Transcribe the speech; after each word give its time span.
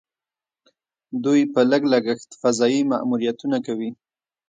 دوی 1.23 1.41
په 1.53 1.59
لږ 1.71 1.81
لګښت 1.93 2.29
فضايي 2.41 2.81
ماموریتونه 2.91 3.57
کوي. 3.65 3.89